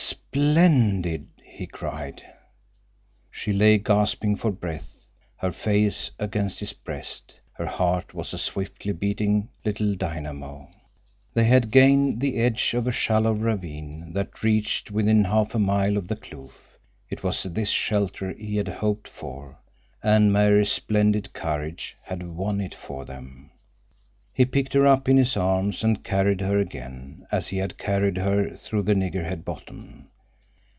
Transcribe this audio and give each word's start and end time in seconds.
"Splendid!" 0.33 1.27
he 1.43 1.67
cried. 1.67 2.23
She 3.29 3.51
lay 3.53 3.77
gasping 3.77 4.37
for 4.37 4.49
breath, 4.51 5.05
her 5.37 5.51
face 5.51 6.09
against 6.19 6.59
his 6.61 6.71
breast. 6.73 7.35
Her 7.53 7.65
heart 7.65 8.13
was 8.13 8.33
a 8.33 8.37
swiftly 8.37 8.93
beating 8.93 9.49
little 9.65 9.93
dynamo. 9.95 10.69
They 11.33 11.43
had 11.43 11.69
gained 11.69 12.19
the 12.21 12.37
edge 12.37 12.73
of 12.73 12.87
a 12.87 12.93
shallow 12.93 13.33
ravine 13.33 14.13
that 14.13 14.41
reached 14.41 14.89
within 14.91 15.25
half 15.25 15.53
a 15.53 15.59
mile 15.59 15.97
of 15.97 16.07
the 16.07 16.15
kloof. 16.15 16.77
It 17.09 17.23
was 17.23 17.43
this 17.43 17.69
shelter 17.69 18.31
he 18.33 18.55
had 18.57 18.69
hoped 18.69 19.07
for, 19.09 19.57
and 20.01 20.31
Mary's 20.31 20.71
splendid 20.71 21.31
courage 21.33 21.97
had 22.03 22.23
won 22.25 22.59
it 22.61 22.73
for 22.75 23.03
them. 23.05 23.51
He 24.33 24.45
picked 24.45 24.73
her 24.75 24.87
up 24.87 25.09
in 25.09 25.17
his 25.17 25.35
arms 25.35 25.83
and 25.83 26.05
carried 26.05 26.39
her 26.39 26.57
again, 26.57 27.27
as 27.33 27.49
he 27.49 27.57
had 27.57 27.77
carried 27.77 28.15
her 28.17 28.55
through 28.55 28.83
the 28.83 28.93
nigger 28.95 29.25
head 29.25 29.43
bottom. 29.43 30.07